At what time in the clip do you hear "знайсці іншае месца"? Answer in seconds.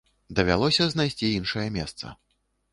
0.95-2.19